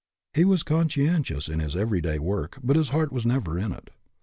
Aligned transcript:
He 0.33 0.45
was 0.45 0.63
conscientious 0.63 1.47
in 1.47 1.59
his 1.59 1.75
everyday 1.75 2.17
work, 2.17 2.57
but 2.63 2.75
his 2.75 2.89
heart 2.89 3.11
was 3.11 3.23
never 3.23 3.59
in 3.59 3.71
it. 3.71 3.91